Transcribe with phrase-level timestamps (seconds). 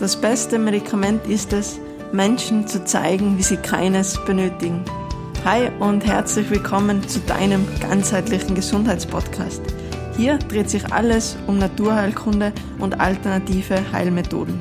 [0.00, 1.78] Das beste Medikament ist es,
[2.10, 4.82] Menschen zu zeigen, wie sie keines benötigen.
[5.44, 9.60] Hi und herzlich willkommen zu deinem ganzheitlichen Gesundheitspodcast.
[10.16, 14.58] Hier dreht sich alles um Naturheilkunde und alternative Heilmethoden.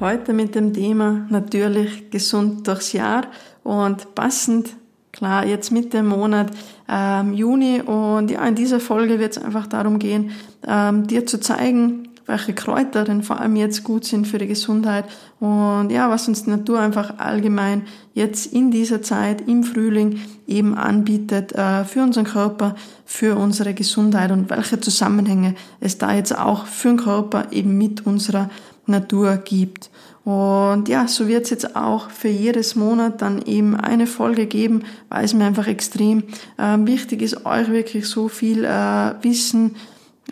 [0.00, 3.22] Heute mit dem Thema natürlich gesund durchs Jahr
[3.64, 4.76] und passend
[5.22, 6.50] klar, jetzt mit dem Monat
[6.88, 7.80] ähm, Juni.
[7.80, 10.32] Und ja, in dieser Folge wird es einfach darum gehen,
[10.66, 15.04] ähm, dir zu zeigen, welche Kräuter denn vor allem jetzt gut sind für die Gesundheit
[15.38, 17.82] und ja, was uns die Natur einfach allgemein
[18.14, 22.74] jetzt in dieser Zeit im Frühling eben anbietet äh, für unseren Körper,
[23.04, 28.06] für unsere Gesundheit und welche Zusammenhänge es da jetzt auch für den Körper eben mit
[28.06, 28.48] unserer
[28.86, 29.90] Natur gibt.
[30.24, 34.84] Und ja, so wird es jetzt auch für jedes Monat dann eben eine Folge geben,
[35.10, 36.22] weil es mir einfach extrem
[36.56, 39.74] äh, wichtig ist, euch wirklich so viel äh, Wissen,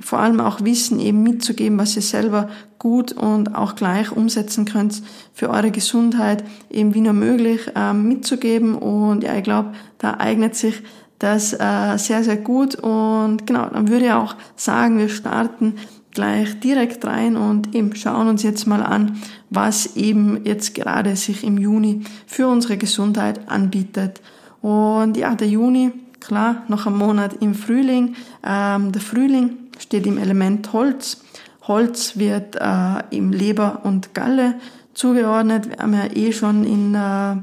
[0.01, 5.03] vor allem auch Wissen eben mitzugeben, was ihr selber gut und auch gleich umsetzen könnt
[5.33, 8.75] für eure Gesundheit, eben wie nur möglich äh, mitzugeben.
[8.75, 10.83] Und ja, ich glaube, da eignet sich
[11.19, 12.77] das äh, sehr, sehr gut.
[12.77, 15.75] Und genau, dann würde ich auch sagen, wir starten
[16.13, 19.19] gleich direkt rein und eben schauen uns jetzt mal an,
[19.51, 24.21] was eben jetzt gerade sich im Juni für unsere Gesundheit anbietet.
[24.61, 28.17] Und ja, der Juni, klar, noch ein Monat im Frühling.
[28.45, 31.23] Ähm, der Frühling steht im Element Holz.
[31.63, 34.55] Holz wird äh, im Leber und Galle
[34.95, 35.69] zugeordnet.
[35.69, 37.37] Wir haben ja eh schon in äh,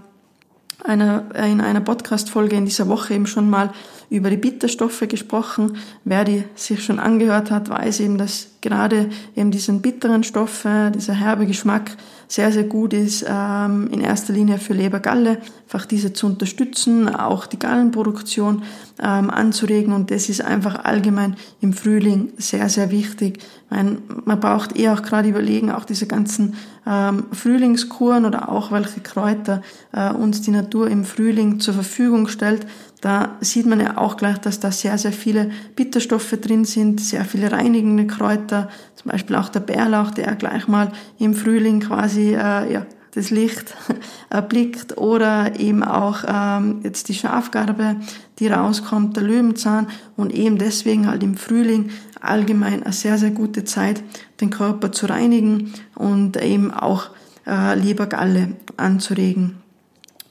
[0.83, 3.71] einer, in einer Podcast-Folge in dieser Woche eben schon mal
[4.09, 5.77] über die Bitterstoffe gesprochen.
[6.03, 11.13] Wer die sich schon angehört hat, weiß eben, dass gerade eben diesen bitteren Stoffe, dieser
[11.13, 11.95] herbe Geschmack
[12.27, 17.45] sehr, sehr gut ist, ähm, in erster Linie für Lebergalle, einfach diese zu unterstützen, auch
[17.45, 18.63] die Gallenproduktion
[18.99, 23.39] ähm, anzuregen und das ist einfach allgemein im Frühling sehr, sehr wichtig.
[23.69, 29.01] Meine, man braucht eher auch gerade überlegen, auch diese ganzen ähm, Frühlingskuren oder auch welche
[29.01, 29.61] Kräuter
[29.93, 32.65] äh, uns die Natur im Frühling zur Verfügung stellt,
[33.01, 37.25] da sieht man ja auch gleich, dass da sehr, sehr viele Bitterstoffe drin sind, sehr
[37.25, 42.73] viele reinigende Kräuter, zum Beispiel auch der Bärlauch, der gleich mal im Frühling quasi äh,
[42.73, 43.75] ja, das Licht
[44.29, 47.97] erblickt oder eben auch ähm, jetzt die Schafgarbe,
[48.39, 53.63] die rauskommt, der Löwenzahn und eben deswegen halt im Frühling allgemein eine sehr, sehr gute
[53.63, 54.03] Zeit,
[54.41, 57.09] den Körper zu reinigen und eben auch
[57.45, 59.66] äh, Lebergalle anzuregen.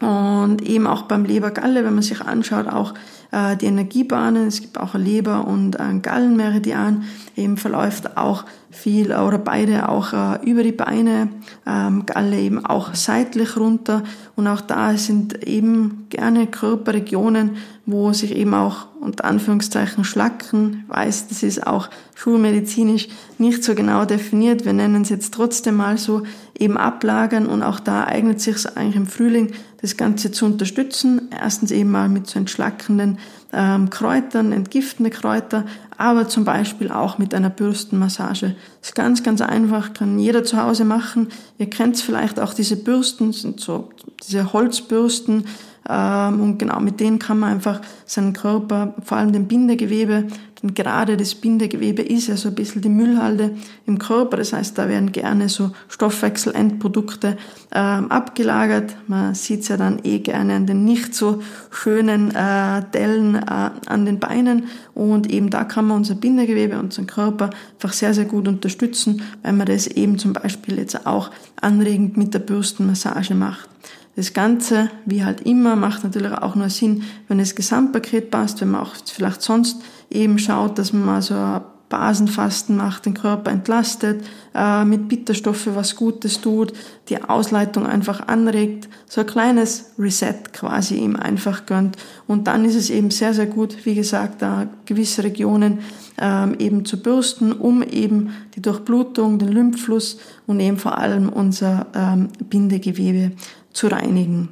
[0.01, 2.93] Und eben auch beim Leber-Galle, wenn man sich anschaut, auch
[3.33, 8.45] äh, die Energiebahnen, es gibt auch Leber- und ein Gallenmeridian, eben verläuft auch
[8.77, 11.29] viel oder beide auch äh, über die Beine,
[11.67, 14.03] ähm, Galle eben auch seitlich runter.
[14.37, 17.57] Und auch da sind eben gerne Körperregionen,
[17.87, 24.05] wo sich eben auch unter Anführungszeichen Schlacken, weiß, das ist auch schulmedizinisch nicht so genau
[24.05, 26.23] definiert, wir nennen es jetzt trotzdem mal so,
[26.59, 27.47] eben ablagern.
[27.47, 31.29] Und auch da eignet sich es eigentlich im Frühling, das Ganze zu unterstützen.
[31.31, 33.19] Erstens eben mal mit so entschlackenden
[33.53, 35.65] ähm, Kräutern, entgiftende Kräuter,
[35.99, 38.55] aber zum Beispiel auch mit einer Bürstenmassage.
[38.81, 41.29] Das ist ganz, ganz einfach, kann jeder zu Hause machen.
[41.59, 43.91] Ihr kennt vielleicht auch diese Bürsten, sind so
[44.23, 45.45] diese Holzbürsten,
[45.89, 50.27] ähm, und genau mit denen kann man einfach seinen Körper, vor allem den Bindegewebe,
[50.63, 54.39] denn gerade das Bindegewebe ist ja so ein bisschen die Müllhalde im Körper.
[54.39, 57.37] Das heißt, da werden gerne so Stoffwechselendprodukte
[57.73, 58.97] ähm, abgelagert.
[59.07, 64.07] Man sieht's ja dann eh gerne an den nicht so schönen äh, Dellen äh, an
[64.07, 64.69] den Beinen.
[64.95, 69.59] Und eben da kann man unser Bindegewebe, unseren Körper einfach sehr, sehr gut unterstützen, wenn
[69.59, 71.31] man das eben zum Beispiel jetzt auch
[71.61, 73.69] anregend mit der Bürstenmassage macht.
[74.17, 78.71] Das Ganze, wie halt immer, macht natürlich auch nur Sinn, wenn das Gesamtpaket passt, wenn
[78.71, 83.53] man auch vielleicht sonst eben schaut, dass man mal so ein Basenfasten macht, den Körper
[83.53, 84.25] entlastet,
[84.55, 86.73] äh, mit Bitterstoffe was Gutes tut,
[87.09, 91.97] die Ausleitung einfach anregt, so ein kleines Reset quasi ihm einfach gönnt.
[92.27, 95.79] Und dann ist es eben sehr, sehr gut, wie gesagt, da gewisse Regionen
[96.19, 101.87] ähm, eben zu bürsten, um eben die Durchblutung, den Lymphfluss und eben vor allem unser
[101.95, 103.33] ähm, Bindegewebe
[103.77, 104.49] zu reinigen.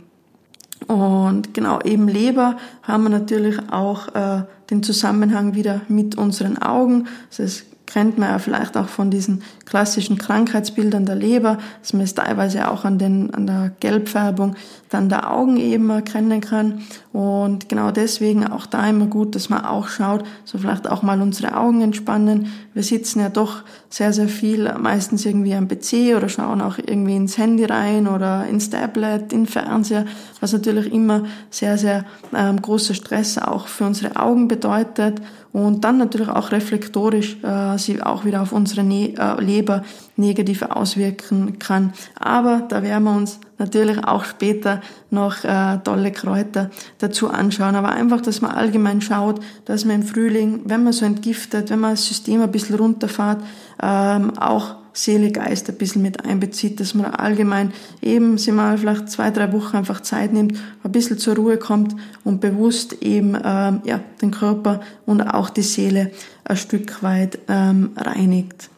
[0.87, 7.09] Und genau, eben Leber haben wir natürlich auch äh, den Zusammenhang wieder mit unseren Augen.
[7.31, 12.03] Das ist kennt man ja vielleicht auch von diesen klassischen Krankheitsbildern der Leber, dass man
[12.03, 14.57] es teilweise auch an, den, an der Gelbfärbung
[14.91, 16.83] dann der Augen eben erkennen kann.
[17.13, 21.23] Und genau deswegen auch da immer gut, dass man auch schaut, so vielleicht auch mal
[21.23, 22.49] unsere Augen entspannen.
[22.73, 27.15] Wir sitzen ja doch sehr, sehr viel, meistens irgendwie am PC oder schauen auch irgendwie
[27.15, 30.05] ins Handy rein oder ins Tablet, in Fernseher,
[30.41, 32.05] was natürlich immer sehr, sehr
[32.35, 35.21] ähm, großer Stress auch für unsere Augen bedeutet
[35.55, 39.85] und dann natürlich auch reflektorisch äh, sie auch wieder auf unsere ne äh, Leber
[40.17, 41.93] negativ auswirken kann.
[42.19, 44.81] Aber da werden wir uns natürlich auch später
[45.11, 47.77] noch äh, tolle Kräuter dazu anschauen.
[47.77, 51.79] Aber einfach, dass man allgemein schaut, dass man im Frühling, wenn man so entgiftet, wenn
[51.79, 53.41] man das System ein bisschen runterfahrt,
[53.81, 59.11] ähm, auch Seele, Geist ein bisschen mit einbezieht, dass man allgemein eben sich mal vielleicht
[59.11, 63.83] zwei, drei Wochen einfach Zeit nimmt, ein bisschen zur Ruhe kommt und bewusst eben ähm,
[63.85, 66.13] ja, den Körper und auch die Seele
[66.45, 68.71] ein Stück weit ähm, reinigt.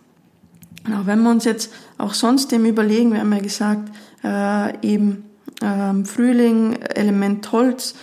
[0.85, 3.91] Genau, wenn wir uns jetzt auch sonst dem überlegen, wir haben ja gesagt,
[4.25, 5.25] äh, eben
[5.63, 7.95] ähm, Frühling, Element Holz,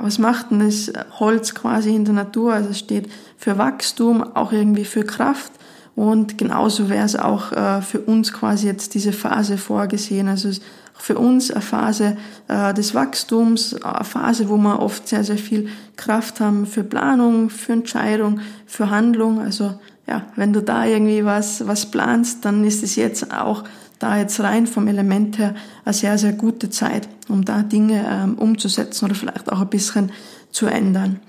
[0.00, 2.52] was macht denn das Holz quasi in der Natur?
[2.52, 5.52] Also es steht für Wachstum, auch irgendwie für Kraft.
[5.96, 10.28] Und genauso wäre es auch äh, für uns quasi jetzt diese Phase vorgesehen.
[10.28, 10.50] Also
[10.94, 12.16] für uns eine Phase
[12.48, 17.50] äh, des Wachstums, eine Phase, wo wir oft sehr, sehr viel Kraft haben für Planung,
[17.50, 19.40] für Entscheidung, für Handlung.
[19.40, 19.74] Also
[20.06, 23.64] ja, wenn du da irgendwie was, was planst, dann ist es jetzt auch
[23.98, 25.54] da jetzt rein vom Element her
[25.84, 30.12] eine sehr, sehr gute Zeit, um da Dinge ähm, umzusetzen oder vielleicht auch ein bisschen
[30.50, 31.20] zu ändern.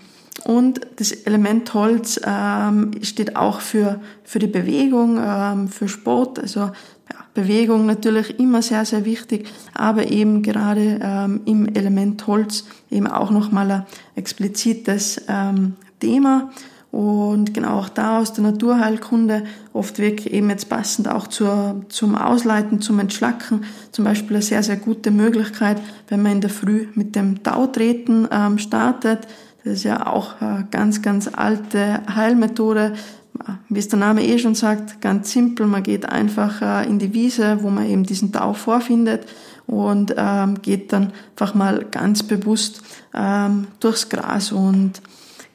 [0.43, 6.39] Und das Element Holz ähm, steht auch für, für die Bewegung, ähm, für Sport.
[6.39, 6.71] Also ja,
[7.33, 13.31] Bewegung natürlich immer sehr, sehr wichtig, aber eben gerade ähm, im Element Holz eben auch
[13.31, 13.85] nochmal ein
[14.15, 16.51] explizites ähm, Thema.
[16.91, 19.43] Und genau auch da aus der Naturheilkunde
[19.73, 23.65] oft wirklich eben jetzt passend auch zur, zum Ausleiten, zum Entschlacken.
[23.91, 28.29] Zum Beispiel eine sehr, sehr gute Möglichkeit, wenn man in der Früh mit dem Tautreten
[28.31, 29.27] ähm, startet.
[29.65, 32.94] Das ist ja auch eine ganz, ganz alte Heilmethode.
[33.67, 35.65] Wie es der Name eh schon sagt, ganz simpel.
[35.65, 39.27] Man geht einfach äh, in die Wiese, wo man eben diesen Tau vorfindet
[39.65, 42.83] und ähm, geht dann einfach mal ganz bewusst
[43.13, 45.01] ähm, durchs Gras und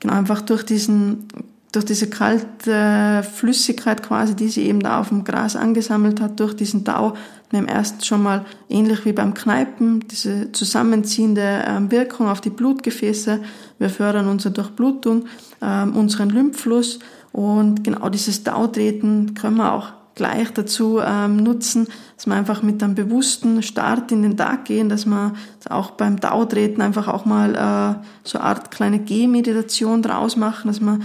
[0.00, 1.28] genau einfach durch diesen
[1.72, 6.56] durch diese kalte Flüssigkeit quasi, die sie eben da auf dem Gras angesammelt hat, durch
[6.56, 7.14] diesen Tau,
[7.50, 12.50] wir haben erst schon mal ähnlich wie beim Kneipen diese zusammenziehende ähm, Wirkung auf die
[12.50, 13.40] Blutgefäße.
[13.78, 15.26] Wir fördern unsere Durchblutung,
[15.60, 17.00] ähm, unseren Lymphfluss
[17.32, 22.82] und genau dieses Tautreten können wir auch gleich dazu ähm, nutzen, dass wir einfach mit
[22.82, 25.32] einem bewussten Start in den Tag gehen, dass wir
[25.68, 30.80] auch beim Tautreten einfach auch mal äh, so eine Art kleine Gehmeditation draus machen, dass
[30.80, 30.98] wir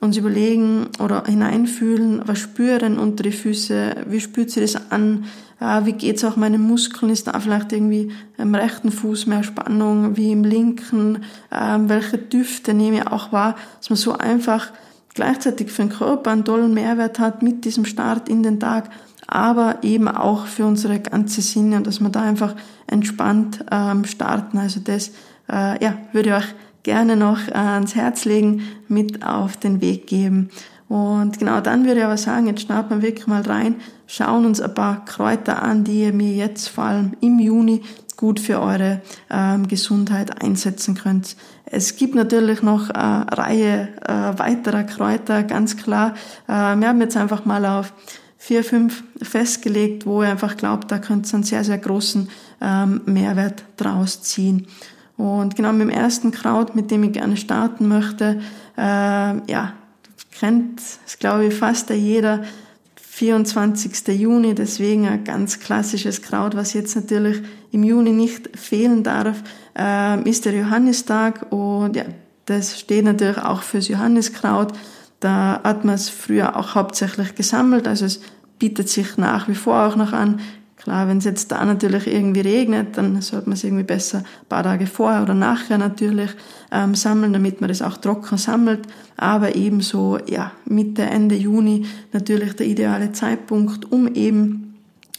[0.00, 5.24] uns überlegen oder hineinfühlen, was spüren unter die Füße, wie spürt sie das an,
[5.60, 10.16] äh, wie geht's auch meinen Muskeln, ist da vielleicht irgendwie im rechten Fuß mehr Spannung
[10.16, 14.72] wie im linken, äh, welche Düfte nehme ich auch wahr, dass man so einfach
[15.14, 18.88] gleichzeitig für den Körper einen tollen Mehrwert hat mit diesem Start in den Tag,
[19.26, 22.54] aber eben auch für unsere ganze Sinne und dass wir da einfach
[22.86, 24.58] entspannt ähm, starten.
[24.58, 25.08] Also das
[25.50, 30.06] äh, ja, würde ich euch gerne noch äh, ans Herz legen, mit auf den Weg
[30.06, 30.50] geben.
[30.88, 33.76] Und genau dann würde ich aber sagen, jetzt starten wir wirklich mal rein,
[34.06, 37.82] schauen uns ein paar Kräuter an, die ihr mir jetzt vor allem im Juni
[38.16, 39.00] gut für eure
[39.30, 41.36] ähm, Gesundheit einsetzen könnt.
[41.66, 46.14] Es gibt natürlich noch eine Reihe äh, weiterer Kräuter, ganz klar.
[46.48, 47.92] Äh, wir haben jetzt einfach mal auf
[48.38, 52.28] vier, fünf festgelegt, wo ihr einfach glaubt, da könnt ihr einen sehr, sehr großen
[52.60, 54.66] ähm, Mehrwert draus ziehen.
[55.16, 58.40] Und genau mit dem ersten Kraut, mit dem ich gerne starten möchte,
[58.76, 59.74] äh, ja,
[60.38, 62.44] kennt es, glaube ich, fast jeder,
[62.96, 64.06] 24.
[64.08, 69.42] Juni, deswegen ein ganz klassisches Kraut, was jetzt natürlich im Juni nicht fehlen darf,
[69.76, 72.04] äh, ist der Johannistag und ja,
[72.46, 74.72] das steht natürlich auch fürs Johanniskraut.
[75.20, 78.20] Da hat man es früher auch hauptsächlich gesammelt, also es
[78.60, 80.40] bietet sich nach wie vor auch noch an,
[80.88, 84.48] Klar, wenn es jetzt da natürlich irgendwie regnet, dann sollte man es irgendwie besser ein
[84.48, 86.30] paar Tage vorher oder nachher natürlich
[86.72, 88.86] ähm, sammeln, damit man das auch trocken sammelt.
[89.18, 94.76] Aber ebenso, ja, Mitte, Ende Juni natürlich der ideale Zeitpunkt, um eben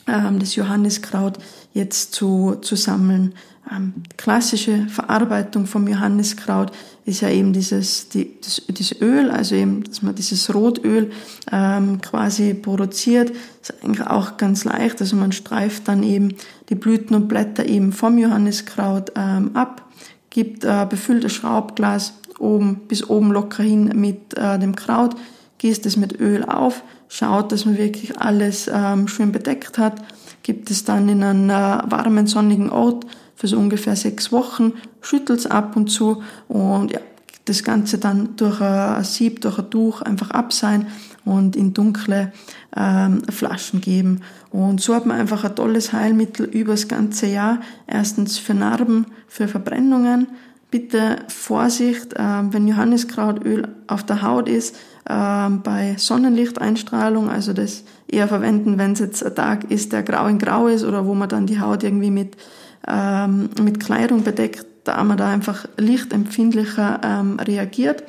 [0.08, 1.38] ähm, das Johanniskraut
[1.74, 3.36] jetzt zu, zu sammeln.
[3.72, 6.72] Ähm, klassische Verarbeitung vom Johanniskraut
[7.10, 11.12] ist ja eben dieses, die, das, das Öl, also eben, dass man dieses Rotöl
[11.52, 13.32] ähm, quasi produziert.
[13.62, 15.02] Ist eigentlich auch ganz leicht.
[15.02, 16.36] Also man streift dann eben
[16.70, 19.84] die Blüten und Blätter eben vom Johanniskraut ähm, ab,
[20.30, 25.16] gibt äh, befülltes Schraubglas oben bis oben locker hin mit äh, dem Kraut,
[25.58, 30.02] gießt es mit Öl auf, schaut, dass man wirklich alles ähm, schön bedeckt hat,
[30.44, 33.06] gibt es dann in einen äh, warmen, sonnigen Ort
[33.40, 37.00] für so ungefähr sechs Wochen, schüttelt es ab und zu und ja,
[37.46, 40.88] das Ganze dann durch ein Sieb, durch ein Tuch einfach abseihen
[41.24, 42.34] und in dunkle
[42.76, 44.22] ähm, Flaschen geben.
[44.52, 47.60] Und so hat man einfach ein tolles Heilmittel über das ganze Jahr.
[47.88, 50.28] Erstens für Narben, für Verbrennungen.
[50.70, 52.20] Bitte Vorsicht, äh,
[52.52, 59.00] wenn Johanniskrautöl auf der Haut ist, äh, bei Sonnenlichteinstrahlung, also das eher verwenden, wenn es
[59.00, 61.84] jetzt ein Tag ist, der grau in grau ist oder wo man dann die Haut
[61.84, 62.38] irgendwie mit,
[62.88, 68.04] ähm, mit Kleidung bedeckt, da man da einfach lichtempfindlicher ähm, reagiert.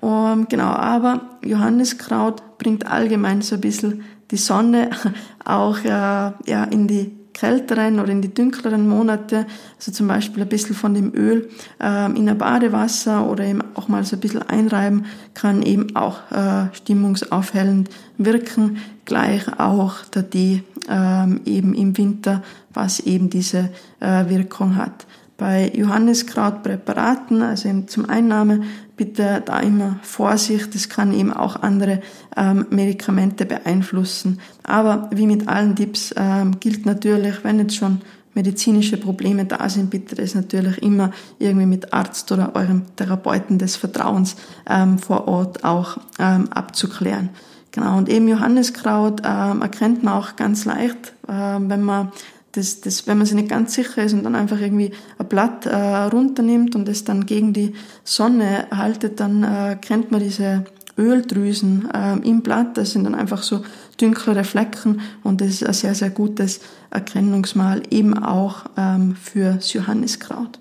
[0.00, 4.90] Um, genau, aber Johanniskraut bringt allgemein so ein bisschen die Sonne
[5.44, 10.48] auch äh, ja, in die kälteren oder in die dunkleren Monate, also zum Beispiel ein
[10.48, 11.48] bisschen von dem Öl
[11.80, 16.18] ähm, in ein Badewasser oder eben auch mal so ein bisschen einreiben, kann eben auch
[16.32, 18.78] äh, stimmungsaufhellend wirken.
[19.04, 22.42] Gleich auch der Tee ähm, eben im Winter,
[22.74, 25.06] was eben diese äh, Wirkung hat.
[25.36, 28.62] Bei Johanniskrautpräparaten, also eben zum Einnahme,
[28.98, 30.74] bitte da immer Vorsicht.
[30.74, 32.02] Das kann eben auch andere
[32.36, 34.40] ähm, Medikamente beeinflussen.
[34.64, 38.02] Aber wie mit allen Tipps ähm, gilt natürlich, wenn jetzt schon
[38.34, 43.76] medizinische Probleme da sind, bitte das natürlich immer irgendwie mit Arzt oder eurem Therapeuten des
[43.76, 44.36] Vertrauens
[44.68, 47.30] ähm, vor Ort auch ähm, abzuklären.
[47.72, 52.12] Genau, und eben Johanniskraut ähm, erkennt man auch ganz leicht, äh, wenn man
[52.52, 55.66] das, das, wenn man sich nicht ganz sicher ist und dann einfach irgendwie ein Blatt
[55.66, 57.74] äh, runternimmt und es dann gegen die
[58.04, 60.64] Sonne haltet, dann äh, kennt man diese
[60.96, 62.76] Öldrüsen äh, im Blatt.
[62.76, 63.62] Das sind dann einfach so
[63.98, 70.58] dunklere Flecken und das ist ein sehr, sehr gutes Erkennungsmal eben auch ähm, für Johanniskraut.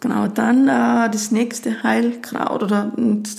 [0.00, 2.90] Genau, dann äh, das nächste Heilkraut oder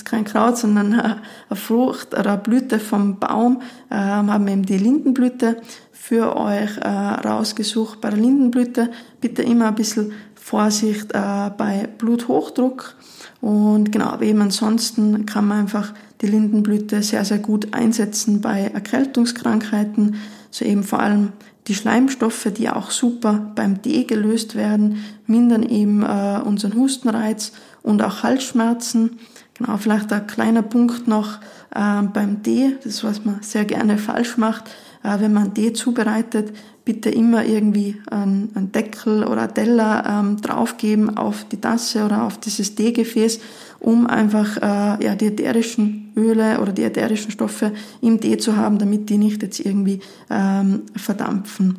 [0.05, 1.15] kein Kraut, sondern äh,
[1.49, 5.57] eine Frucht oder eine Blüte vom Baum äh, haben wir eben die Lindenblüte
[6.01, 8.01] für euch äh, rausgesucht.
[8.01, 8.89] Bei der Lindenblüte
[9.22, 12.96] bitte immer ein bisschen Vorsicht äh, bei Bluthochdruck
[13.39, 20.15] und genau, eben ansonsten kann man einfach die Lindenblüte sehr, sehr gut einsetzen bei Erkältungskrankheiten,
[20.50, 21.34] so eben vor allem
[21.67, 27.51] die Schleimstoffe, die auch super beim Tee gelöst werden, mindern eben äh, unseren Hustenreiz
[27.84, 29.20] und auch Halsschmerzen.
[29.61, 31.39] Genau, vielleicht ein kleiner Punkt noch
[31.75, 34.63] äh, beim Tee, das was man sehr gerne falsch macht,
[35.03, 36.51] äh, wenn man Tee zubereitet,
[36.83, 42.39] bitte immer irgendwie einen, Deckel oder einen Teller ähm, draufgeben auf die Tasse oder auf
[42.39, 43.39] dieses Teegefäß,
[43.79, 48.79] um einfach äh, ja, die ätherischen Öle oder die ätherischen Stoffe im Tee zu haben,
[48.79, 49.99] damit die nicht jetzt irgendwie
[50.31, 51.77] ähm, verdampfen.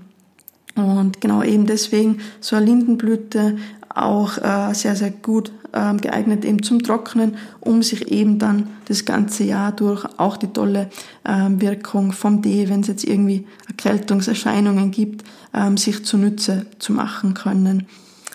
[0.77, 3.57] Und genau eben deswegen so eine Lindenblüte
[3.89, 9.05] auch äh, sehr, sehr gut ähm, geeignet eben zum Trocknen, um sich eben dann das
[9.05, 10.91] ganze Jahr durch auch die tolle
[11.25, 15.25] ähm, Wirkung vom Tee, wenn es jetzt irgendwie Erkältungserscheinungen gibt,
[15.55, 17.87] ähm, sich zunutze zu machen können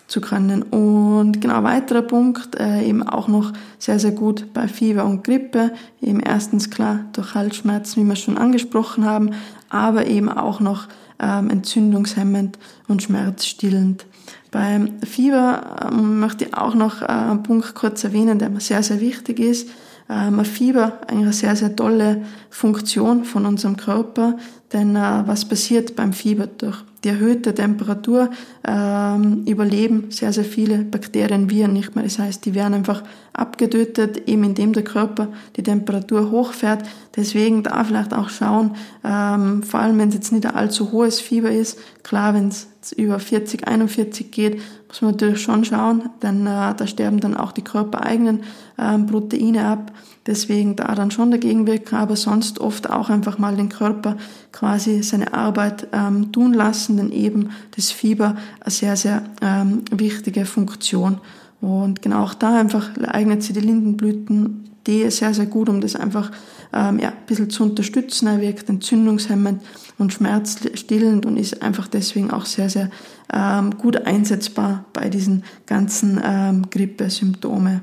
[0.07, 0.63] zu können.
[0.63, 5.73] Und genau, weiterer Punkt, äh, eben auch noch sehr, sehr gut bei Fieber und Grippe.
[6.01, 9.31] Eben erstens klar durch Halsschmerzen, wie wir schon angesprochen haben,
[9.69, 10.87] aber eben auch noch
[11.19, 14.05] ähm, entzündungshemmend und schmerzstillend.
[14.51, 18.83] Beim Fieber ähm, möchte ich auch noch äh, einen Punkt kurz erwähnen, der mir sehr,
[18.83, 19.69] sehr wichtig ist.
[20.09, 24.37] Ähm, Fieber eine sehr, sehr tolle Funktion von unserem Körper,
[24.71, 28.29] denn äh, was passiert beim Fieber durch die erhöhte Temperatur
[28.67, 32.03] ähm, überleben sehr, sehr viele Bakterien, Viren nicht mehr.
[32.03, 33.03] Das heißt, die werden einfach
[33.33, 36.83] abgetötet, eben indem der Körper die Temperatur hochfährt.
[37.15, 41.19] Deswegen da vielleicht auch schauen, ähm, vor allem wenn es jetzt nicht ein allzu hohes
[41.19, 46.47] Fieber ist, klar, wenn es über 40, 41 geht, muss man natürlich schon schauen, denn
[46.47, 48.43] äh, da sterben dann auch die körpereigenen
[48.77, 49.91] ähm, Proteine ab.
[50.25, 54.17] Deswegen da dann schon dagegen wirken, aber sonst oft auch einfach mal den Körper
[54.51, 60.45] quasi seine Arbeit ähm, tun lassen, denn eben das Fieber eine sehr, sehr ähm, wichtige
[60.45, 61.19] Funktion.
[61.61, 65.95] Und genau auch da einfach eignet sich die Lindenblüten die sehr, sehr gut, um das
[65.95, 66.31] einfach
[66.73, 68.27] ähm, ja, ein bisschen zu unterstützen.
[68.27, 69.61] Er wirkt entzündungshemmend
[69.97, 72.89] und schmerzstillend und ist einfach deswegen auch sehr, sehr
[73.31, 77.81] ähm, gut einsetzbar bei diesen ganzen ähm, Grippesymptome.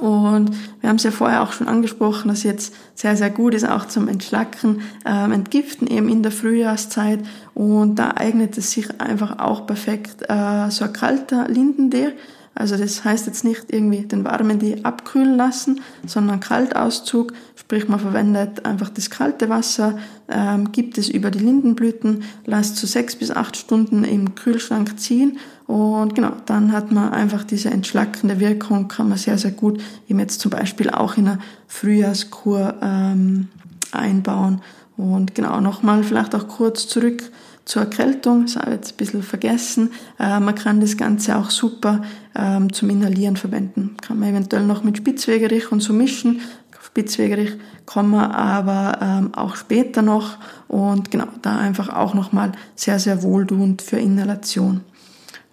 [0.00, 3.68] Und wir haben es ja vorher auch schon angesprochen, dass jetzt sehr, sehr gut ist,
[3.68, 7.20] auch zum Entschlacken, ähm, Entgiften eben in der Frühjahrszeit.
[7.54, 12.12] Und da eignet es sich einfach auch perfekt äh, so ein kalter Lindentee
[12.58, 18.00] also das heißt jetzt nicht irgendwie den warmen Tee abkühlen lassen, sondern Kaltauszug, sprich man
[18.00, 19.96] verwendet einfach das kalte Wasser,
[20.28, 25.38] ähm, gibt es über die Lindenblüten, lasst so sechs bis acht Stunden im Kühlschrank ziehen
[25.68, 30.18] und genau, dann hat man einfach diese entschlackende Wirkung, kann man sehr, sehr gut eben
[30.18, 31.38] jetzt zum Beispiel auch in einer
[31.68, 33.48] Frühjahrskur ähm,
[33.92, 34.62] einbauen.
[34.96, 37.30] Und genau, nochmal vielleicht auch kurz zurück
[37.68, 39.90] zur Erkältung, das habe ich jetzt ein bisschen vergessen.
[40.18, 42.00] Äh, man kann das Ganze auch super
[42.34, 43.96] ähm, zum Inhalieren verwenden.
[44.00, 46.40] Kann man eventuell noch mit Spitzwegerich und so mischen.
[46.82, 47.52] Spitzwegerich
[47.84, 53.22] kommen wir aber ähm, auch später noch und genau, da einfach auch nochmal sehr, sehr
[53.22, 54.80] wohltuend für Inhalation.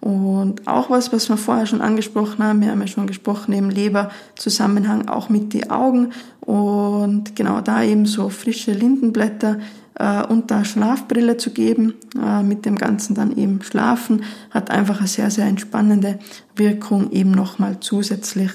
[0.00, 3.70] Und auch was, was wir vorher schon angesprochen haben, wir haben ja schon gesprochen, eben
[3.70, 9.58] Leberzusammenhang auch mit den Augen und genau da eben so frische Lindenblätter
[9.98, 15.08] äh, unter Schlafbrille zu geben, äh, mit dem Ganzen dann eben schlafen, hat einfach eine
[15.08, 16.18] sehr, sehr entspannende
[16.54, 18.50] Wirkung eben nochmal zusätzlich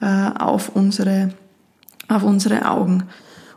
[0.00, 1.34] äh, auf unsere,
[2.08, 3.04] auf unsere Augen.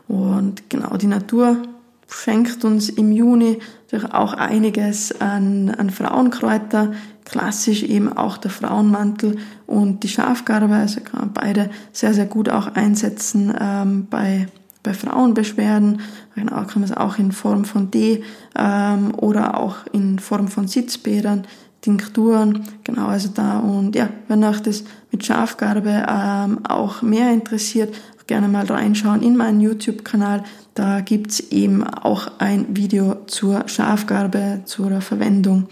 [0.08, 1.62] Und genau, die Natur
[2.08, 6.92] schenkt uns im Juni natürlich auch einiges an, an Frauenkräuter,
[7.24, 12.48] klassisch eben auch der Frauenmantel und die Schafgarbe, also kann man beide sehr, sehr gut
[12.48, 14.48] auch einsetzen ähm, bei,
[14.82, 16.00] bei Frauenbeschwerden.
[16.34, 18.22] Kann man es auch in Form von Tee
[18.56, 21.46] ähm, oder auch in Form von Sitzbädern,
[21.80, 27.94] Tinkturen, genau, also da und ja, wenn euch das mit Schafgarbe ähm, auch mehr interessiert,
[28.26, 30.44] gerne mal reinschauen in meinen YouTube-Kanal.
[30.74, 35.66] Da gibt's eben auch ein Video zur Schafgarbe, zur Verwendung.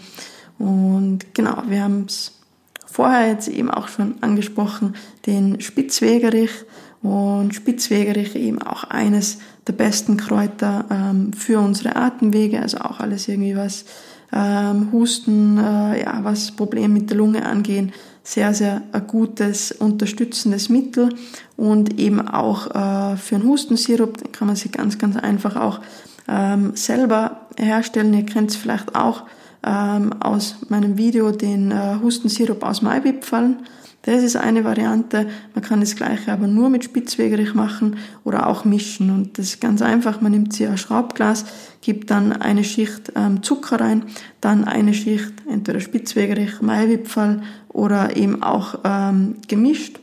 [0.57, 2.33] Und genau, wir haben es
[2.85, 6.51] vorher jetzt eben auch schon angesprochen, den Spitzwegerich.
[7.01, 9.37] Und Spitzwegerich eben auch eines
[9.67, 13.85] der besten Kräuter ähm, für unsere Atemwege, also auch alles irgendwie was
[14.33, 20.69] ähm, Husten, äh, ja, was Probleme mit der Lunge angehen, sehr, sehr ein gutes, unterstützendes
[20.69, 21.15] Mittel
[21.57, 25.79] und eben auch äh, für einen Hustensirup, den kann man sich ganz, ganz einfach auch
[26.27, 28.13] ähm, selber herstellen.
[28.13, 29.23] Ihr kennt es vielleicht auch
[29.65, 33.57] ähm, aus meinem Video den äh, Hustensirup aus Maibipfeln.
[34.03, 35.27] Das ist eine Variante.
[35.53, 39.09] Man kann das gleiche aber nur mit Spitzwegerich machen oder auch mischen.
[39.11, 40.21] Und das ist ganz einfach.
[40.21, 41.45] Man nimmt sich ein Schraubglas,
[41.81, 44.03] gibt dann eine Schicht ähm, Zucker rein,
[44.39, 49.99] dann eine Schicht entweder Spitzwegerich, Maiwipfel oder eben auch ähm, gemischt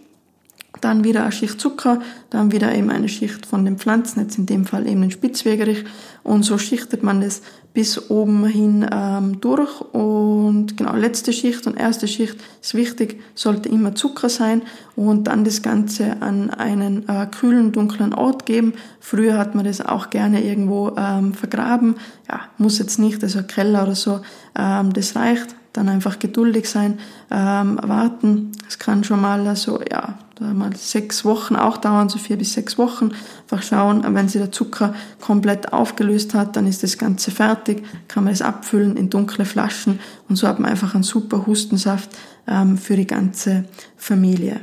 [0.80, 2.00] dann wieder eine Schicht Zucker,
[2.30, 5.84] dann wieder eben eine Schicht von den Pflanzen, jetzt in dem Fall eben den Spitzwegerich
[6.22, 7.42] und so schichtet man das
[7.76, 9.82] bis oben hin ähm, durch.
[9.92, 14.62] Und genau, letzte Schicht und erste Schicht ist wichtig, sollte immer Zucker sein
[14.96, 18.72] und dann das Ganze an einen äh, kühlen, dunklen Ort geben.
[18.98, 21.96] Früher hat man das auch gerne irgendwo ähm, vergraben,
[22.30, 24.22] ja, muss jetzt nicht, also Keller oder so,
[24.58, 26.98] ähm, das reicht, dann einfach geduldig sein,
[27.30, 28.52] ähm, warten.
[28.68, 32.78] Es kann schon mal so, ja, mal sechs Wochen auch dauern, so vier bis sechs
[32.78, 33.12] Wochen.
[33.42, 38.24] Einfach schauen, wenn sich der Zucker komplett aufgelöst hat, dann ist das Ganze fertig, kann
[38.24, 42.10] man es abfüllen in dunkle Flaschen und so hat man einfach einen super Hustensaft
[42.46, 43.64] ähm, für die ganze
[43.96, 44.60] Familie.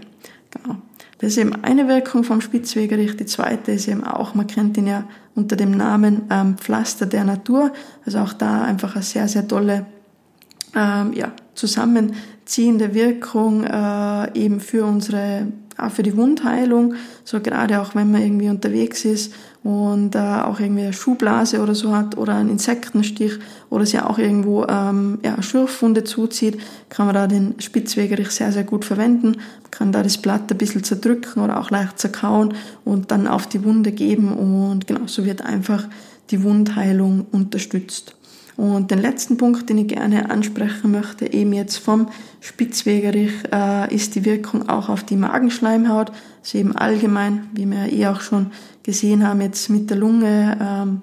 [0.51, 0.77] Genau.
[1.19, 3.15] Das ist eben eine Wirkung vom Spitzwegerich.
[3.15, 7.23] Die zweite ist eben auch, man kennt ihn ja unter dem Namen ähm, Pflaster der
[7.23, 7.71] Natur.
[8.05, 9.85] Also auch da einfach eine sehr, sehr tolle
[10.75, 17.95] ähm, ja, zusammenziehende Wirkung äh, eben für unsere, auch für die Wundheilung, so gerade auch
[17.95, 19.33] wenn man irgendwie unterwegs ist
[19.63, 23.33] und äh, auch irgendwie eine Schuhblase oder so hat oder einen Insektenstich
[23.69, 26.59] oder sich auch irgendwo ähm, ja, Schürfwunde zuzieht,
[26.89, 29.37] kann man da den Spitzwegerich sehr, sehr gut verwenden.
[29.61, 33.47] Man kann da das Blatt ein bisschen zerdrücken oder auch leicht zerkauen und dann auf
[33.47, 35.87] die Wunde geben und genau so wird einfach
[36.29, 38.15] die Wundheilung unterstützt.
[38.55, 44.15] Und den letzten Punkt, den ich gerne ansprechen möchte, eben jetzt vom Spitzwegerich, äh, ist
[44.15, 46.11] die Wirkung auch auf die Magenschleimhaut.
[46.41, 48.51] Also eben allgemein, wie wir eh auch schon
[48.83, 51.01] gesehen haben, jetzt mit der Lunge, ähm,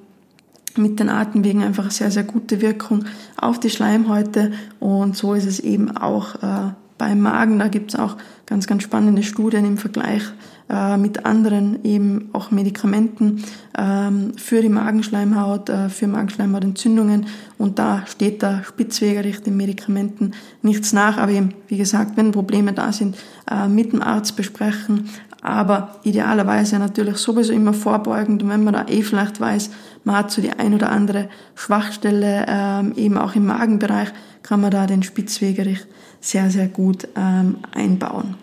[0.77, 3.05] mit den Atemwegen einfach sehr, sehr gute Wirkung
[3.37, 4.53] auf die Schleimhäute.
[4.79, 7.59] Und so ist es eben auch äh, beim Magen.
[7.59, 10.23] Da gibt es auch ganz, ganz spannende Studien im Vergleich
[10.71, 13.43] äh, mit anderen eben auch Medikamenten
[13.77, 17.27] ähm, für die Magenschleimhaut, äh, für Magenschleimhautentzündungen.
[17.59, 21.19] Und da steht der Spitzwegerich den Medikamenten nichts nach.
[21.19, 23.17] Aber eben, wie gesagt, wenn Probleme da sind,
[23.51, 25.09] äh, mit dem Arzt besprechen.
[25.43, 28.43] Aber idealerweise natürlich sowieso immer vorbeugend.
[28.43, 29.71] Und wenn man da eh vielleicht weiß,
[30.05, 34.11] man hat so die ein oder andere Schwachstelle, ähm, eben auch im Magenbereich,
[34.43, 35.81] kann man da den Spitzwegerich
[36.21, 38.37] sehr, sehr gut ähm, einbauen.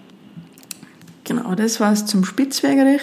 [1.28, 3.02] Genau, das war's zum Spitzwegerich.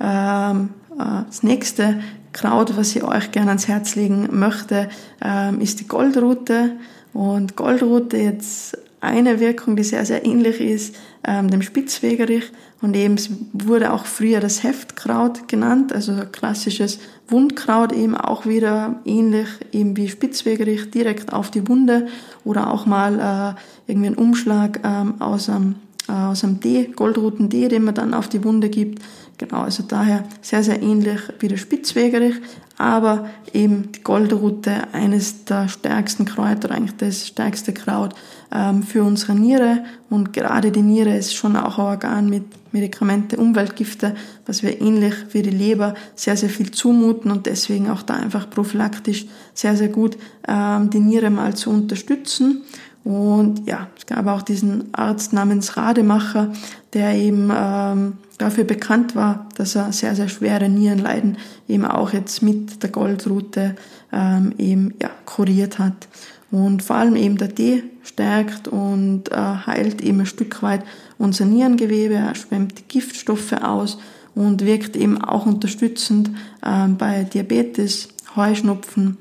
[0.00, 2.00] Ähm, äh, das nächste
[2.32, 4.88] Kraut, was ich euch gerne ans Herz legen möchte,
[5.22, 6.72] ähm, ist die Goldrute.
[7.12, 12.50] Und Goldrute jetzt eine Wirkung, die sehr, sehr ähnlich ist, ähm, dem Spitzwegerich.
[12.80, 13.16] Und eben
[13.52, 20.08] wurde auch früher das Heftkraut genannt, also klassisches Wundkraut eben auch wieder ähnlich eben wie
[20.08, 22.06] Spitzwegerich direkt auf die Wunde
[22.44, 25.74] oder auch mal äh, irgendwie ein Umschlag ähm, aus einem
[26.12, 29.02] aus einem Tee, Goldruten-Tee, den man dann auf die Wunde gibt.
[29.38, 32.36] Genau, also daher sehr, sehr ähnlich wie der Spitzwegerich,
[32.78, 38.14] aber eben die Goldrute eines der stärksten Kräuter, eigentlich das stärkste Kraut
[38.50, 39.84] ähm, für unsere Niere.
[40.08, 44.14] Und gerade die Niere ist schon auch ein Organ mit Medikamente, Umweltgifte,
[44.46, 48.48] was wir ähnlich wie die Leber sehr, sehr viel zumuten und deswegen auch da einfach
[48.48, 50.16] prophylaktisch sehr, sehr gut
[50.46, 52.62] ähm, die Niere mal zu unterstützen.
[53.06, 56.52] Und ja, es gab auch diesen Arzt namens Rademacher,
[56.92, 61.38] der eben ähm, dafür bekannt war, dass er sehr, sehr schwere Nierenleiden
[61.68, 63.76] eben auch jetzt mit der Goldrute
[64.12, 66.08] ähm, eben ja, kuriert hat.
[66.50, 70.82] Und vor allem eben der Tee stärkt und äh, heilt eben ein Stück weit
[71.16, 73.98] unser Nierengewebe, er schwemmt die Giftstoffe aus
[74.34, 79.16] und wirkt eben auch unterstützend äh, bei Diabetes, Heuschnupfen,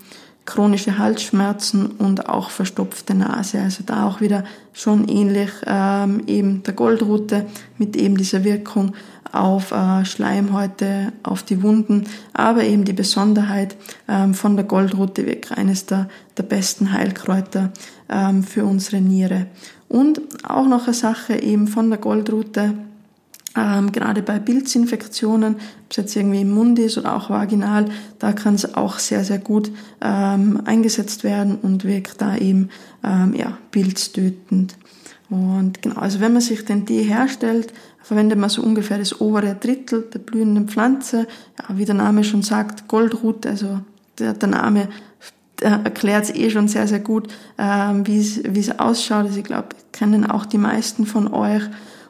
[0.45, 3.61] chronische Halsschmerzen und auch verstopfte Nase.
[3.61, 7.45] Also da auch wieder schon ähnlich ähm, eben der Goldrute
[7.77, 8.93] mit eben dieser Wirkung
[9.31, 13.75] auf äh, Schleimhäute, auf die Wunden, aber eben die Besonderheit
[14.07, 17.71] ähm, von der Goldrute wirklich eines der, der besten Heilkräuter
[18.09, 19.47] ähm, für unsere Niere.
[19.89, 22.75] Und auch noch eine Sache eben von der Goldrute,
[23.55, 27.85] ähm, gerade bei Pilzinfektionen, ob es jetzt irgendwie im Mund ist oder auch vaginal,
[28.19, 32.69] da kann es auch sehr, sehr gut ähm, eingesetzt werden und wirkt da eben
[33.03, 34.75] ähm, ja, pilztötend.
[35.29, 39.55] Und genau, also wenn man sich den Tee herstellt, verwendet man so ungefähr das obere
[39.55, 41.27] Drittel der blühenden Pflanze.
[41.59, 43.79] Ja, wie der Name schon sagt, Goldrute, also
[44.19, 44.89] der, der Name
[45.61, 48.19] erklärt es eh schon sehr, sehr gut, ähm, wie
[48.59, 49.25] es ausschaut.
[49.25, 51.63] Also ich glaube, kennen auch die meisten von euch.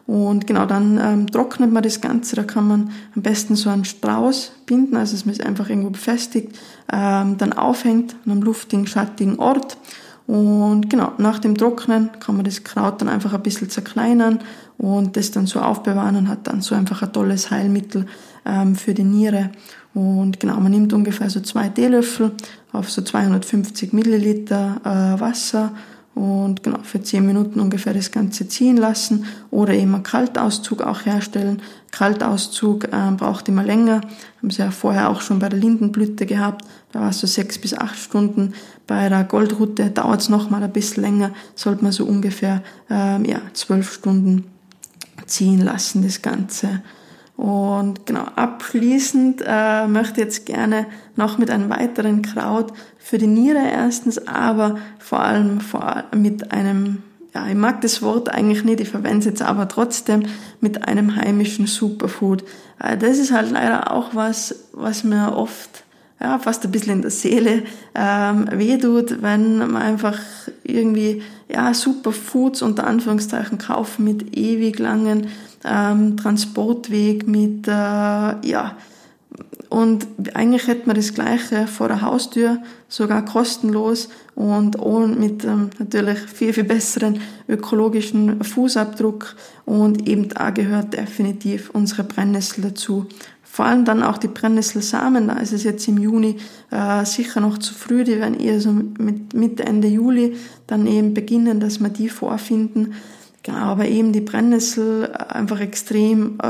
[0.07, 2.35] Und genau, dann ähm, trocknet man das Ganze.
[2.35, 5.89] Da kann man am besten so einen Strauß binden, also dass man es einfach irgendwo
[5.89, 6.55] befestigt,
[6.91, 9.77] ähm, dann aufhängt an einem luftigen, schattigen Ort.
[10.27, 14.39] Und genau, nach dem Trocknen kann man das Kraut dann einfach ein bisschen zerkleinern
[14.77, 18.05] und das dann so aufbewahren und hat dann so einfach ein tolles Heilmittel
[18.45, 19.51] ähm, für die Niere.
[19.93, 22.31] Und genau, man nimmt ungefähr so zwei Teelöffel
[22.73, 25.71] auf so 250 Milliliter äh, Wasser
[26.15, 31.05] und genau für 10 Minuten ungefähr das Ganze ziehen lassen oder eben einen Kaltauszug auch
[31.05, 31.61] herstellen.
[31.91, 34.01] Kaltauszug äh, braucht immer länger,
[34.41, 37.59] haben sie ja vorher auch schon bei der Lindenblüte gehabt, da war es so sechs
[37.59, 38.53] bis acht Stunden.
[38.87, 43.41] Bei der Goldrute dauert es nochmal ein bisschen länger, sollte man so ungefähr ähm, ja,
[43.53, 44.45] zwölf Stunden
[45.25, 46.81] ziehen lassen, das Ganze.
[47.37, 53.27] Und genau, abschließend äh, möchte ich jetzt gerne noch mit einem weiteren Kraut für die
[53.27, 58.79] Niere erstens, aber vor allem, vor mit einem, ja, ich mag das Wort eigentlich nicht,
[58.79, 60.23] ich verwende es jetzt aber trotzdem
[60.61, 62.45] mit einem heimischen Superfood.
[62.79, 65.83] Äh, das ist halt leider auch was, was mir oft
[66.21, 70.17] ja, fast ein bisschen in der Seele ähm, wehtut, wenn man einfach
[70.63, 75.27] irgendwie ja, Superfoods unter Anführungszeichen kaufen mit ewig langen
[75.65, 78.75] ähm, Transportweg, mit, äh, ja,
[79.69, 85.69] und eigentlich hätte man das Gleiche vor der Haustür, sogar kostenlos und ohne mit ähm,
[85.79, 89.35] natürlich viel, viel besseren ökologischen Fußabdruck.
[89.65, 93.07] Und eben da gehört definitiv unsere Brennnessel dazu.
[93.43, 96.37] Vor allem dann auch die Brennnesselsamen, da ist es jetzt im Juni
[96.71, 100.35] äh, sicher noch zu früh, die werden eher so mit Mitte, Ende Juli
[100.67, 102.93] dann eben beginnen, dass wir die vorfinden.
[103.45, 106.47] Genau, aber eben die Brennnessel äh, einfach extrem äh,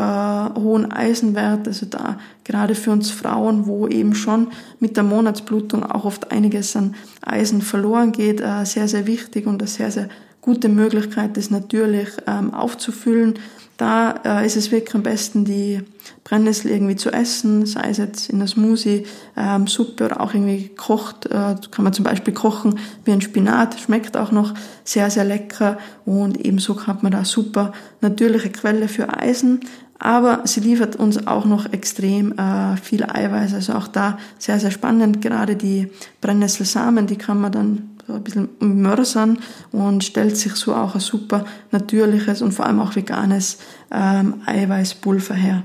[0.57, 4.47] hohen Eisenwert, also da gerade für uns Frauen, wo eben schon
[4.79, 9.61] mit der Monatsblutung auch oft einiges an Eisen verloren geht, äh, sehr, sehr wichtig und
[9.61, 10.07] eine sehr, sehr
[10.45, 13.33] gute Möglichkeit, das natürlich ähm, aufzufüllen.
[13.77, 15.81] Da äh, ist es wirklich am besten, die
[16.23, 19.05] Brennnessel irgendwie zu essen, sei es jetzt in der Smoothie,
[19.35, 21.25] ähm, Suppe oder auch irgendwie gekocht.
[21.25, 24.53] Äh, kann man zum Beispiel kochen wie ein Spinat, schmeckt auch noch
[24.83, 29.61] sehr, sehr lecker und ebenso hat man da super natürliche Quelle für Eisen.
[29.97, 33.55] Aber sie liefert uns auch noch extrem äh, viel Eiweiß.
[33.55, 35.21] Also auch da sehr, sehr spannend.
[35.21, 35.89] Gerade die
[36.21, 39.39] Brennnesselsamen, die kann man dann ein bisschen mörsern
[39.71, 43.57] und stellt sich so auch ein super natürliches und vor allem auch veganes
[43.91, 45.63] ähm, Eiweißpulver her.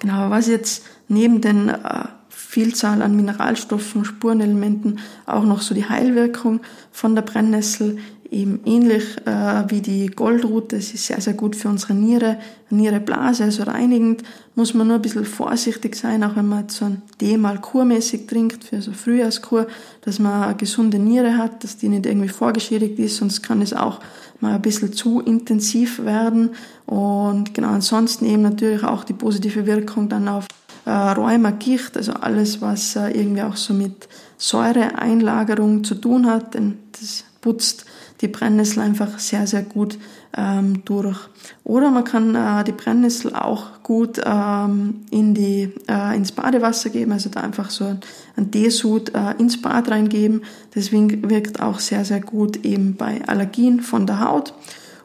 [0.00, 6.60] Genau, was jetzt neben den äh, Vielzahl an Mineralstoffen, Spurenelementen auch noch so die Heilwirkung
[6.90, 7.98] von der Brennnessel
[8.30, 10.76] eben ähnlich äh, wie die Goldrute.
[10.76, 12.38] Es ist sehr, sehr gut für unsere Niere,
[12.70, 14.22] Niereblase, also reinigend.
[14.54, 18.26] Muss man nur ein bisschen vorsichtig sein, auch wenn man so ein Tee mal kurmäßig
[18.26, 19.66] trinkt, für so Frühjahrskur,
[20.02, 23.74] dass man eine gesunde Niere hat, dass die nicht irgendwie vorgeschädigt ist, sonst kann es
[23.74, 24.00] auch
[24.40, 26.50] mal ein bisschen zu intensiv werden.
[26.86, 30.46] Und genau, ansonsten eben natürlich auch die positive Wirkung dann auf
[30.84, 36.54] äh, Rheuma, Gicht, also alles, was äh, irgendwie auch so mit Säureeinlagerung zu tun hat,
[36.54, 37.84] denn das putzt
[38.20, 39.98] die Brennnessel einfach sehr, sehr gut
[40.36, 41.18] ähm, durch.
[41.64, 47.12] Oder man kann äh, die Brennnessel auch gut ähm, in die, äh, ins Badewasser geben,
[47.12, 47.96] also da einfach so
[48.36, 50.42] ein Teesud äh, ins Bad reingeben.
[50.74, 54.54] Deswegen wirkt auch sehr, sehr gut eben bei Allergien von der Haut.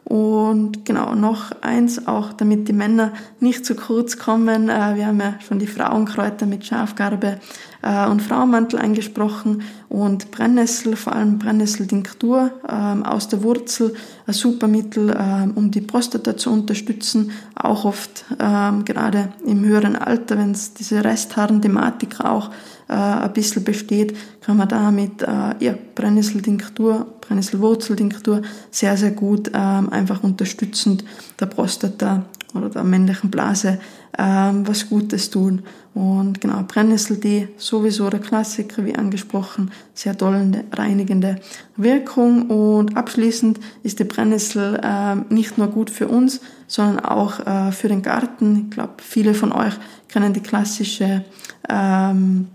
[0.06, 4.70] Und genau, noch eins, auch damit die Männer nicht zu kurz kommen.
[4.70, 7.40] Äh, wir haben ja schon die Frauenkräuter mit Schafgarbe
[7.82, 13.96] äh, und Frauenmantel angesprochen und Brennnessel, vor allem Brennnesseldinktur ähm, aus der Wurzel,
[14.28, 17.32] ein super Mittel, ähm, um die Prostata zu unterstützen.
[17.56, 22.52] Auch oft ähm, gerade im höheren Alter, wenn es diese Resthaaren-Thematik auch
[22.88, 29.52] äh, ein bisschen besteht, kann man da mit äh, ja, Brennnesseldinktur, Brennnesselwurzeldinktur sehr, sehr gut
[29.54, 31.04] ähm, einfach unterstützend
[31.40, 33.80] der Prostata oder der männlichen Blase
[34.18, 35.64] ähm, was Gutes tun.
[35.94, 41.40] Und genau, Brennnesseltee, sowieso der Klassiker, wie angesprochen, sehr tolle reinigende
[41.78, 42.50] Wirkung.
[42.50, 47.88] Und abschließend ist die Brennnessel äh, nicht nur gut für uns, sondern auch äh, für
[47.88, 48.66] den Garten.
[48.66, 49.74] Ich glaube, viele von euch
[50.08, 51.24] kennen die klassische
[51.70, 52.48] ähm,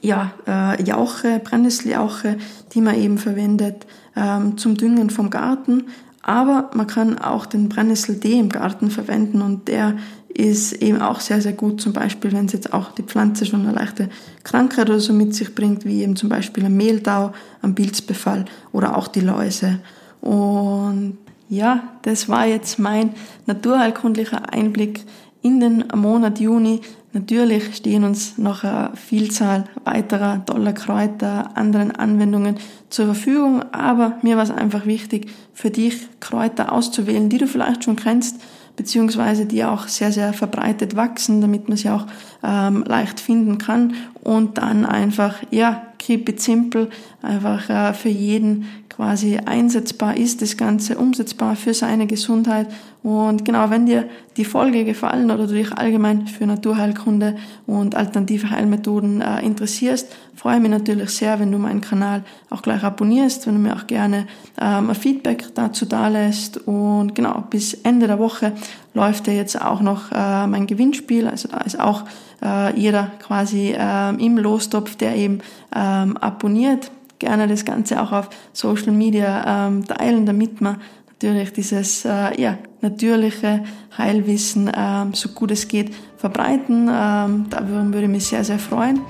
[0.00, 2.36] ja, äh, Jauche, Brennnesseljauche,
[2.72, 5.84] die man eben verwendet ähm, zum Düngen vom Garten.
[6.22, 9.96] Aber man kann auch den Brennnesseltee im Garten verwenden und der
[10.34, 13.62] ist eben auch sehr, sehr gut, zum Beispiel, wenn es jetzt auch die Pflanze schon
[13.62, 14.08] eine leichte
[14.42, 18.96] Krankheit oder so mit sich bringt, wie eben zum Beispiel ein Mehltau, ein Pilzbefall oder
[18.96, 19.78] auch die Läuse.
[20.20, 21.18] Und
[21.48, 23.10] ja, das war jetzt mein
[23.46, 25.04] naturheilkundlicher Einblick
[25.42, 26.80] in den Monat Juni.
[27.14, 32.56] Natürlich stehen uns noch eine Vielzahl weiterer toller Kräuter, anderen Anwendungen
[32.90, 37.84] zur Verfügung, aber mir war es einfach wichtig, für dich Kräuter auszuwählen, die du vielleicht
[37.84, 38.40] schon kennst,
[38.74, 42.06] beziehungsweise die auch sehr, sehr verbreitet wachsen, damit man sie auch
[42.42, 43.94] ähm, leicht finden kann.
[44.24, 46.88] Und dann einfach, ja, keep it simple,
[47.22, 52.68] einfach äh, für jeden quasi einsetzbar ist, das Ganze umsetzbar für seine Gesundheit.
[53.02, 58.50] Und genau, wenn dir die Folge gefallen oder du dich allgemein für Naturheilkunde und alternative
[58.50, 63.54] Heilmethoden äh, interessierst, freue mich natürlich sehr, wenn du meinen Kanal auch gleich abonnierst, wenn
[63.54, 64.26] du mir auch gerne
[64.60, 66.56] ähm, ein Feedback dazu dalässt.
[66.66, 68.52] Und genau, bis Ende der Woche
[68.94, 71.26] läuft ja jetzt auch noch äh, mein Gewinnspiel.
[71.26, 72.04] Also da ist auch
[72.42, 75.40] äh, jeder quasi äh, im Lostopf, der eben
[75.74, 82.04] ähm, abonniert gerne das Ganze auch auf Social Media ähm, teilen, damit man natürlich dieses
[82.04, 83.64] äh, ja, natürliche
[83.96, 86.88] Heilwissen ähm, so gut es geht verbreiten.
[86.92, 89.00] Ähm, darüber würde ich mich sehr, sehr freuen.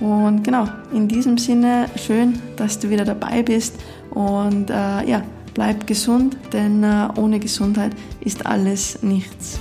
[0.00, 3.76] Und genau, in diesem Sinne schön, dass du wieder dabei bist
[4.10, 5.22] und äh, ja,
[5.54, 9.58] bleib gesund, denn äh, ohne Gesundheit ist alles nichts.